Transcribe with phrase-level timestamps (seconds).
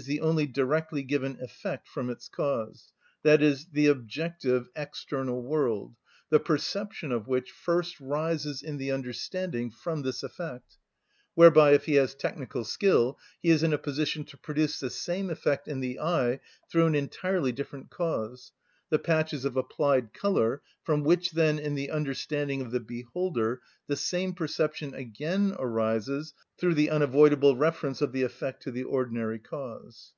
[0.04, 5.94] _,the only directly given effect, from its cause, i.e., the objective external world,
[6.30, 10.78] the perception of which first rises in the understanding from this effect;
[11.34, 15.28] whereby, if he has technical skill, he is in a position to produce the same
[15.28, 16.40] effect in the eye
[16.72, 18.52] through an entirely different cause,
[18.88, 23.94] the patches of applied colour, from which then in the understanding of the beholder the
[23.94, 30.12] same perception again arises through the unavoidable reference of the effect to the ordinary cause.